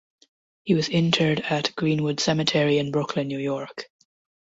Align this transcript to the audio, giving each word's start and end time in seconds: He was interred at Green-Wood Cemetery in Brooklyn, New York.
He 0.63 0.73
was 0.73 0.89
interred 0.89 1.41
at 1.41 1.75
Green-Wood 1.75 2.19
Cemetery 2.19 2.79
in 2.79 2.89
Brooklyn, 2.89 3.27
New 3.27 3.37
York. 3.37 3.87